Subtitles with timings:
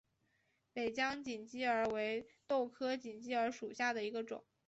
[0.73, 4.43] 北疆锦鸡儿为豆科锦鸡儿属下的一个种。